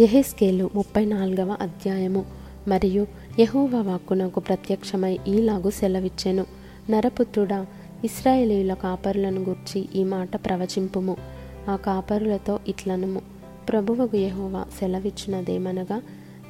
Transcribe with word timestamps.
ఎహెస్కేలు 0.00 0.70
ముప్పై 0.74 1.04
నాలుగవ 1.04 1.56
అధ్యాయము. 1.60 2.24
మరియు 2.68 3.06
యెహోవా 3.38 3.80
వాక్కు 3.80 4.14
నాకు 4.14 4.40
ప్రత్యక్షమై 4.40 5.18
ఈలాగు 5.28 5.70
సెలవిచ్చెను. 5.70 6.46
నరపుత్రుడా 6.90 7.66
ఇస్రాయేలీయుల 8.04 8.74
కాపరులను 8.74 9.40
గూర్చి 9.40 9.88
ఈ 9.94 10.04
మాట 10.04 10.36
ప్రవచింపుము. 10.36 11.16
ఆ 11.68 11.76
కాపరులతో 11.76 12.60
ఇట్లనుము. 12.68 13.22
ప్రభువగు 13.68 14.16
యహోవ 14.16 14.64
సెలవిచ్చినదేమనగా 14.80 16.02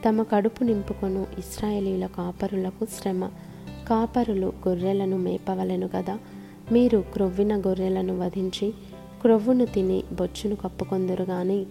తమ 0.09 0.23
కడుపు 0.23 0.65
నింపుకొను 0.65 1.27
ఇస్రాయేలీల 1.39 2.07
కాపరులకు 2.07 2.87
శ్రమ. 3.01 3.27
కాపరులు 3.89 4.53
గొర్రెలను 4.69 5.19
మేపవలెను 5.19 5.89
కదా 5.89 6.19
మీరు 6.73 7.05
క్రొవ్విన 7.12 7.61
గొర్రెలను 7.61 8.21
వధించి 8.21 8.71
క్రొవ్వును 9.23 9.65
తిని 9.65 10.03
బొచ్చును 10.12 10.57
కప్పుకొందురు 10.57 11.25
కానీ 11.25 11.67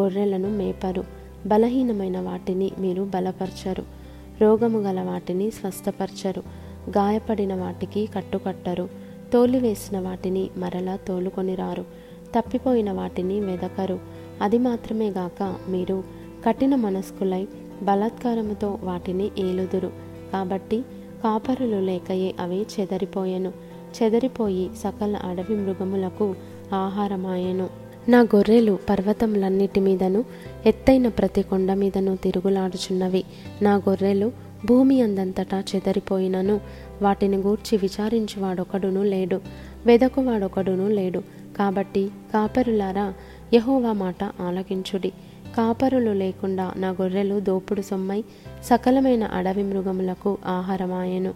గొర్రెలను 0.00 0.50
మేపరు. 0.50 1.04
బలహీనమైన 1.46 2.20
వాటిని 2.20 2.70
మీరు 2.78 3.02
బలపరచరు. 3.02 3.84
రోగము 4.42 4.78
గల 4.78 5.02
వాటిని 5.02 5.50
స్వస్థపరచరు. 5.50 6.42
గాయపడిన 6.90 7.54
వాటికి 7.54 8.06
కట్టుకట్టరు. 8.06 8.88
తోలివేసిన 9.32 9.98
వాటిని 10.00 10.50
మరలా 10.56 10.96
తోలుకొని 10.96 11.54
రారు. 11.54 11.84
తప్పిపోయిన 12.38 12.92
వాటిని 12.92 13.40
వెదకరు. 13.40 13.98
అది 14.42 14.58
మాత్రమే 14.58 15.10
గాక 15.10 15.56
మీరు 15.68 16.04
కఠిన 16.46 16.74
మనస్కులై 16.74 17.48
బలాత్కారముతో 17.82 18.78
వాటిని 18.82 19.30
ఏలుదురు. 19.38 19.92
కాబట్టి 20.32 20.82
కాపరులు 21.24 21.76
లేకయే 21.76 22.34
అవి 22.40 22.66
చెదరిపోయెను. 22.80 23.52
చెదరిపోయి 24.02 24.70
సకల 24.78 25.16
అడవి 25.16 25.56
మృగములకు 25.56 26.34
ఆహారమాయెను. 26.74 27.85
నా 28.08 28.20
గొర్రెలు 28.20 28.78
పర్వతములన్నిటి 28.88 29.80
మీదను 29.80 30.24
ఎత్తైన 30.66 31.08
ప్రతి 31.08 31.42
కొండ 31.42 31.72
మీదను 31.72 32.16
తిరుగులాడుచున్నవి. 32.16 33.24
నా 33.62 33.76
గొర్రెలు 33.76 34.32
భూమి 34.66 35.02
అందంతటా 35.02 35.64
చెదరిపోయినను 35.74 36.60
వాటిని 37.02 37.36
గూర్చి 37.36 37.78
విచారించువాడొకడును 37.78 39.02
లేడు 39.02 39.40
వెదకువాడొకడును 39.86 40.88
లేడు. 40.88 41.22
కాబట్టి 41.58 42.10
కాపరులారా 42.32 43.14
యహోవా 43.54 43.92
మాట 43.92 44.24
ఆలకించుడి. 44.24 45.12
కాపరులు 45.56 46.10
లేకుండా 46.10 46.72
నా 46.76 46.90
గొర్రెలు 46.90 47.40
దోపుడు 47.40 47.82
సొమ్మై 47.82 48.24
సకలమైన 48.64 49.24
అడవి 49.24 49.62
మృగములకు 49.62 50.38
ఆహారమాయెను. 50.46 51.34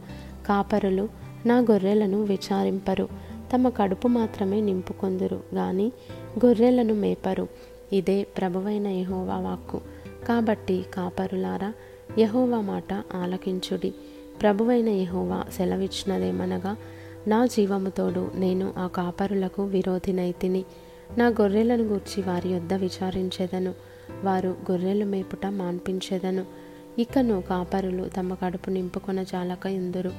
కాపరులు 0.49 1.09
నా 1.47 1.59
గొర్రెలను 1.59 2.23
విచారింపరు. 2.23 3.09
తమ 3.55 3.69
కడుపు 3.69 4.09
మాత్రమే 4.09 4.61
నింపుకొందురు 4.61 5.41
గాని 5.55 5.93
గొర్రెలను 6.47 6.95
మేపరు. 6.95 7.49
ఇదే 7.93 8.23
ప్రభువైన 8.23 8.87
యహోవా 8.87 9.39
వాక్కు. 9.39 9.81
కాబట్టి 10.29 10.85
కాపరులారా 10.95 11.73
యహోవా 12.19 12.61
మాట 12.61 12.93
ఆలకించుడి. 13.15 13.95
ప్రభువైన 14.43 14.89
యహోవా 14.89 15.45
సెలవిచ్చినదేమనగా 15.57 16.77
నా 17.29 17.47
జీవముతోడు 17.47 18.31
నేను 18.35 18.75
ఆ 18.79 18.87
కాపరులకు 18.87 19.63
విరోధినైతిని 19.65 20.65
నా 21.19 21.29
గొర్రెలను 21.29 21.83
గూర్చి 21.83 22.23
వారి 22.23 22.49
యొద్ద 22.49 22.75
విచారించెదను. 22.75 23.75
వారు 24.25 24.57
గొర్రెలు 24.71 25.05
మేపుట 25.05 25.47
మాన్పించెదను. 25.47 26.45
ఇకను 26.99 27.43
కాపరులు 27.51 28.11
తమ 28.19 28.35
కడుపు 28.35 28.71
నింపుకొన 28.71 29.23
జాలక 29.23 29.67
ఎందురు 29.67 30.11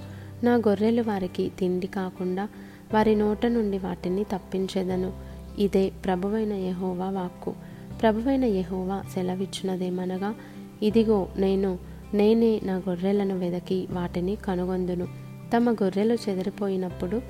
నా 0.43 0.55
గొర్రెలు 0.55 1.01
వారికి 1.01 1.51
తిండి 1.59 1.87
కాకుండా 1.87 2.47
వారి 2.93 3.15
నోట 3.15 3.45
నుండి 3.45 3.77
వాటిని 3.77 4.23
తప్పించెదను. 4.23 5.13
ఇదే 5.59 5.91
ప్రభువైన 6.05 6.53
యహోవా 6.53 7.09
వాక్కు. 7.09 7.53
ప్రభువైన 8.01 8.45
యహోవా 8.45 9.03
సెలవిచ్చినదేమనగా 9.13 10.35
ఇదిగో 10.83 11.27
నేను 11.37 11.79
నేనే 12.13 12.59
నా 12.63 12.75
గొర్రెలను 12.77 13.37
వెదకి 13.37 13.87
వాటిని 13.91 14.35
కనుగొందును. 14.35 15.07
తమ 15.55 15.73
గొర్రెలు 15.73 16.17
చెదిరిపోయినప్పుడు 16.29 17.21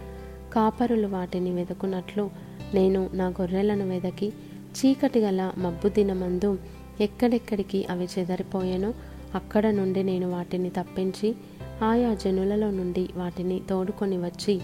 కాపరులు 0.53 1.07
వాటిని 1.07 1.51
వెదకున్నట్లు 1.51 2.29
నేను 2.73 3.09
నా 3.13 3.28
గొర్రెలను 3.28 3.89
వెదకి 3.89 4.33
చీకటి 4.72 5.19
గల 5.19 5.51
మబ్బు 5.57 5.89
దినమందు 5.89 6.57
ఎక్కడెక్కడికి 7.01 7.85
అవి 7.89 8.07
చెదరిపోయానో 8.19 8.93
అక్కడ 9.35 9.67
నుండి 9.69 10.03
నేను 10.03 10.31
వాటిని 10.31 10.69
తప్పించి 10.69 11.35
ఆయా 11.83 12.13
జనులలో 12.13 12.72
నుండి 12.72 13.09
వాటిని 13.16 13.61
తోడుకొని 13.69 14.17
వచ్చి 14.17 14.61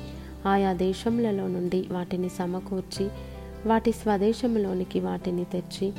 ఆయా 0.48 0.74
దేశములలో 0.74 1.48
నుండి 1.48 1.86
వాటిని 1.92 2.30
సమకూర్చి 2.30 3.08
వాటి 3.66 3.92
స్వదేశములోనికి 3.92 5.00
వాటిని 5.00 5.44
తెచ్చి 5.44 5.94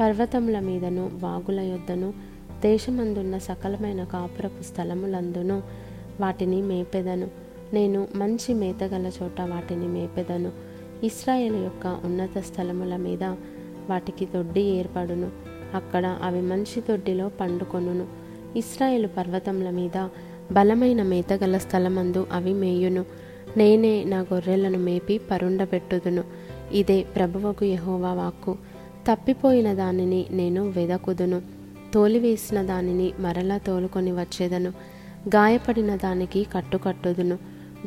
పర్వతముల 0.00 0.60
మీదను 0.60 1.10
వాగుల 1.14 1.60
యొద్దను 1.60 2.14
దేశమందున్న 2.62 3.38
సకలమైన 3.38 4.04
కాపురపు 4.04 4.62
స్థలములందును 4.62 5.62
వాటిని 6.20 6.62
మేపెదను. 6.62 7.28
నేను 7.72 8.08
మంచి 8.14 8.54
మేతగల 8.54 9.10
చోట 9.22 9.40
వాటిని 9.40 9.88
మేపెదను. 9.88 10.52
ఇస్రాయేల్ 11.04 11.56
యొక్క 11.56 12.00
ఉన్నత 12.04 12.38
స్థలముల 12.38 12.96
మీద 12.96 13.24
వాటికి 13.90 14.26
దొడ్డి 14.26 14.60
ఏర్పడును. 14.60 15.30
అక్కడ 15.74 16.18
అవి 16.22 16.40
మంచి 16.40 16.80
దొడ్డిలో 16.80 17.28
పండుకొనును. 17.28 18.06
ఇస్రాయేల్ 18.56 19.06
పర్వతముల 19.06 19.70
మీద 19.70 20.08
బలమైన 20.52 21.02
మేతగల 21.02 21.58
స్థలమందు 21.58 22.26
అవి 22.32 22.52
మేయును. 22.52 23.04
నేనే 23.56 24.04
నా 24.04 24.20
గొర్రెలను 24.20 24.78
మేపి 24.78 25.20
పరుండబెట్టుదును. 25.30 26.24
ఇదే 26.72 27.02
ప్రభువకు 27.02 27.64
యహోవా 27.64 28.12
వాక్కు. 28.12 28.56
తప్పిపోయిన 29.12 29.72
దానిని 29.72 30.26
నేను 30.30 30.68
వెదకుదును. 30.68 31.42
తోలివేసిన 31.94 32.62
దానిని 32.62 33.12
మరలా 33.20 33.58
తోలుకొని 33.58 34.12
వచ్చేదను. 34.12 34.70
గాయపడిన 35.28 35.96
దానికి 35.96 36.46
కట్టుకట్టుదును. 36.54 37.38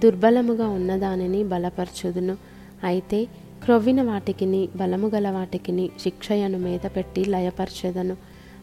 దుర్బలముగా 0.04 0.68
ఉన్న 0.68 0.98
దానిని 0.98 1.44
బలపరచుదును. 1.44 2.38
అయితే 2.84 3.26
క్రొవ్విన 3.64 4.02
వాటికిని 4.02 4.70
బలము 4.76 5.08
గల 5.08 5.30
వాటికిని 5.30 5.90
శిక్షయను 6.00 6.58
మీద 6.58 6.80
పెట్టి 6.80 7.26
లయపరచెదను. 7.26 8.18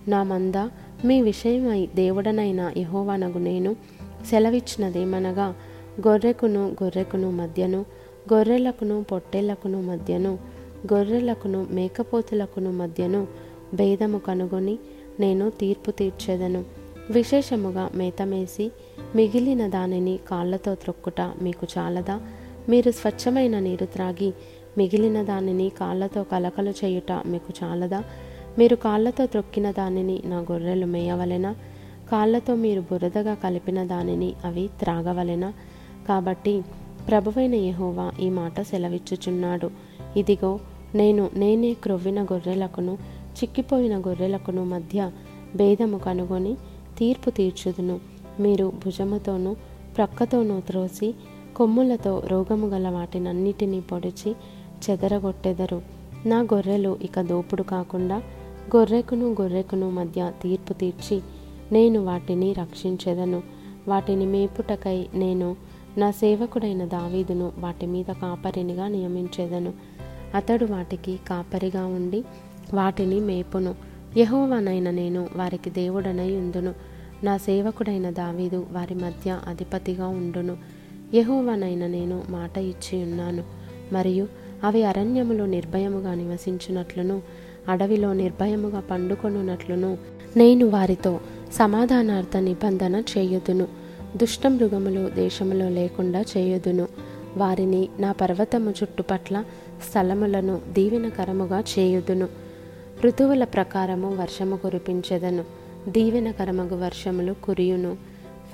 నా 0.09 0.22
మంద 0.22 0.55
మీ 1.05 1.22
విషయమై 1.22 1.88
దేవుడనైన 1.94 2.72
యహోవానగు 2.77 3.38
నేను 3.38 3.77
సెలవిచ్చినదేమనగా 4.31 5.55
గొర్రెకును 6.09 6.77
గొర్రెకును 6.83 7.31
మధ్యను 7.31 7.84
గొర్రెలకును 8.33 9.05
పొట్టేళ్ళకును 9.05 9.83
మధ్యను 9.83 10.38
గొర్రెలకును 10.93 11.66
మేకపోతులకును 11.71 12.72
మధ్యను 12.72 13.27
భేదము 13.75 14.19
కనుగొని 14.19 14.78
నేను 15.21 15.50
తీర్పు 15.50 15.91
తీర్చేదను. 15.91 16.65
విశేషముగా 17.11 17.91
మేతమేసి 17.94 18.72
మిగిలిన 19.15 19.69
దానిని 19.69 20.19
కాళ్ళతో 20.28 20.75
త్రొక్కుట 20.75 21.21
మీకు 21.21 21.66
చాలదా? 21.78 22.21
మీరు 22.69 22.91
స్వచ్ఛమైన 22.91 23.59
నీరు 23.59 23.84
త్రాగి 23.84 24.32
మిగిలిన 24.78 25.22
దానిని 25.22 25.69
కాళ్ళతో 25.69 26.22
కలకలు 26.22 26.71
చేయుట 26.71 27.12
మీకు 27.27 27.53
చాలదా? 27.65 28.05
మీరు 28.59 28.77
కాళ్ళతో 28.77 29.27
త్రొక్కిన 29.27 29.71
దానిని 29.71 30.22
నా 30.25 30.38
గొర్రెలు 30.38 30.87
మేయవలెనా? 30.87 31.56
కాళ్ళతో 32.11 32.55
మీరు 32.55 32.81
బురదగా 32.81 33.34
కలిపిన 33.34 33.84
దానిని 33.84 34.34
అవి 34.44 34.71
త్రాగవలెనా? 34.81 35.53
కాబట్టి 36.10 36.62
ప్రభువైన 37.09 37.54
యహోవా 37.54 38.12
ఈ 38.21 38.31
మాట 38.31 38.60
సెలవిచ్చుచున్నాడు. 38.60 39.71
ఇదిగో 40.16 40.59
నేను 40.94 41.31
నేనే 41.34 41.75
క్రొవ్విన 41.75 42.25
గొర్రెలకును 42.25 42.98
చిక్కిపోయిన 43.38 43.98
గొర్రెలకును 43.98 44.65
మధ్య 44.65 45.10
భేదము 45.56 45.99
కనుగొని 45.99 46.56
తీర్పు 46.99 47.31
తీర్చుదును. 47.31 48.00
మీరు 48.41 48.72
భుజముతోనూ 48.84 49.56
ప్రక్కతోనూ 49.97 50.60
త్రోసి 50.60 51.15
కొమ్ములతో 51.56 52.22
రోగము 52.26 52.66
గల 52.66 52.88
వాటినన్నిటినీ 52.88 53.81
పొడిచి 53.81 54.34
చెదరగొట్టెదరు. 54.91 55.82
నా 56.26 56.41
గొర్రెలు 56.41 56.99
ఇక 57.03 57.20
దోపుడు 57.20 57.62
కాకుండా 57.62 58.22
గొర్రెకును 58.76 59.37
గొర్రెకును 59.41 59.91
మధ్య 59.91 60.32
తీర్పు 60.43 60.73
తీర్చి 60.73 61.20
నేను 61.73 62.05
వాటిని 62.05 62.52
రక్షించెదను. 62.52 63.43
వాటిని 63.88 64.26
మేపుటకై 64.26 65.06
నేను 65.14 65.69
నా 66.00 66.11
సేవకుడైన 66.11 66.85
దావీదును 66.85 67.52
వాటి 67.58 67.87
మీద 67.87 68.05
కాపరినిగా 68.05 68.88
నియమించేదను. 68.88 69.73
అతడు 70.35 70.64
వాటికి 70.64 71.20
కాపరిగా 71.29 71.87
ఉండి 71.87 72.25
వాటిని 72.75 73.20
మేపును. 73.20 73.75
యహోవనైన 74.17 74.91
నేను 74.91 75.29
వారికి 75.37 75.70
దేవుడనై 75.70 76.37
ఉందును 76.37 76.75
నా 77.25 77.37
సేవకుడైన 77.37 78.11
దావీదు 78.11 78.67
వారి 78.73 78.94
మధ్య 78.94 79.41
అధిపతిగా 79.47 80.06
ఉండును. 80.06 80.56
యహోవనైన 81.14 81.87
నేను 81.87 82.23
మాట 82.29 82.58
ఇచ్చి 82.58 83.02
ఉన్నాను. 83.02 83.44
మరియు 83.93 84.29
అవి 84.64 84.85
అరణ్యములో 84.85 85.47
నిర్భయముగా 85.47 86.14
నివసించినట్లును 86.14 87.23
అడవిలో 87.69 88.12
నిర్భయముగా 88.12 88.81
పండుకొనున్నట్లును 88.81 89.99
నేను 90.37 90.67
వారితో 90.67 91.20
సమాధానార్థ 91.52 92.37
నిబంధన 92.37 93.02
చేయుదును. 93.19 93.89
దుష్టమృగములు 94.17 95.11
దేశములో 95.11 95.69
లేకుండా 95.69 96.25
చేయుదును. 96.37 96.89
వారిని 97.37 97.89
నా 97.99 98.12
పర్వతము 98.12 98.71
చుట్టుపట్ల 98.71 99.45
స్థలములను 99.91 100.61
దీవెనకరముగా 100.73 101.61
చేయుదును. 101.61 102.29
ఋతువుల 103.05 103.45
ప్రకారము 103.45 104.17
వర్షము 104.17 104.57
కురిపించెదను. 104.57 105.45
దీవెనకరమగు 105.89 106.75
వర్షములు 106.75 107.33
కురియును. 107.33 107.97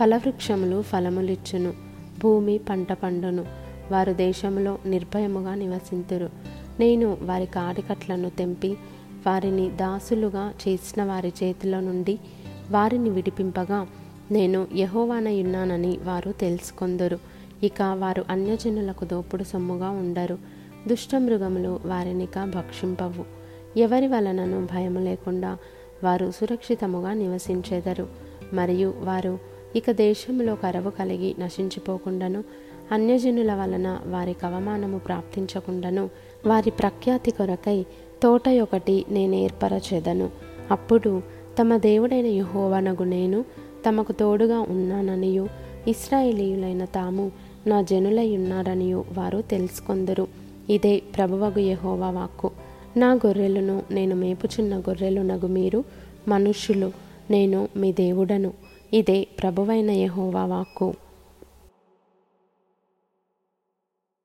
ఫలవృక్షములు 0.00 0.82
ఫలములిచ్చును. 0.82 1.73
భూమి 2.23 2.58
పంట 2.58 2.93
పండును. 2.93 3.44
వారు 3.93 4.12
దేశంలో 4.12 4.79
నిర్భయముగా 4.87 5.55
నివసింతురు. 5.55 6.31
నేను 6.81 7.17
వారి 7.23 7.47
కాడికట్లను 7.47 8.31
తెంపి 8.31 8.76
వారిని 9.26 9.70
దాసులుగా 9.70 10.53
చేసిన 10.69 11.05
వారి 11.05 11.32
చేతిలో 11.43 11.81
నుండి 11.81 12.19
వారిని 12.70 13.11
విడిపింపగా 13.11 13.87
నేను 14.31 14.67
యహోవానయున్నానని 14.76 15.99
వారు 16.05 16.32
తెలుసుకొందరు. 16.32 17.19
ఇక 17.62 17.82
వారు 17.82 18.25
అన్యజనులకు 18.28 19.05
దోపుడు 19.05 19.43
సొమ్ముగా 19.43 19.90
ఉండరు. 19.90 20.38
దుష్టమృగములు 20.88 21.81
వారినిక 21.84 22.44
భక్షింపవు. 22.44 23.25
ఎవరి 23.78 24.06
వలనను 24.06 24.64
భయము 24.64 25.00
లేకుండా 25.00 25.58
వారు 26.05 26.31
సురక్షితముగా 26.31 27.12
నివసించెదరు. 27.12 28.08
మరియు 28.52 28.94
వారు 28.99 29.38
ఇక 29.76 29.90
దేశంలో 29.90 30.55
కరవు 30.55 30.90
కలిగి 30.90 31.34
నశించిపోకుండాను 31.38 32.44
అన్యజనుల 32.93 33.55
వలన 33.55 34.00
వారికి 34.06 34.46
అవమానము 34.46 34.99
ప్రాప్తించకుండాను 34.99 36.11
వారి 36.46 36.70
ప్రఖ్యాతి 36.70 37.31
కొరకై 37.31 37.87
తోట 38.22 38.49
ఒకటి 38.49 39.05
నేను 39.08 39.34
ఏర్పరచెదను 39.34 40.31
అప్పుడు 40.70 41.22
తమ 41.61 41.76
దేవుడైన 41.76 42.26
యుహోవనగు 42.26 43.02
నేను 43.02 43.44
తమకు 43.86 44.12
తోడుగా 44.12 44.60
ఉన్నాననియు 44.60 45.48
ఇస్రాయేలీయులైన 45.88 46.84
తాము 46.84 47.32
నా 47.66 47.82
జనులై 47.82 48.36
ఉన్నారనియు 48.36 49.04
వారు 49.18 49.42
తెలుసుకొందరు. 49.42 50.26
ఇదే 50.70 51.02
ప్రభువగు 51.16 51.58
యహోవా 51.58 52.10
వాక్కు. 52.10 52.50
నా 52.96 53.12
గొర్రెలను 53.12 53.82
నేను 53.90 54.16
మేపుచున్న 54.16 54.78
గొర్రెలునగు 54.78 55.46
మీరు 55.46 55.84
మనుష్యులు 56.28 56.92
నేను 57.30 57.68
మీ 57.76 57.92
దేవుడను. 57.92 58.52
ఇదే 58.92 59.26
ప్రభువైన 59.42 59.90
యహోవా 59.90 60.44
వాక్కు. 60.44 60.94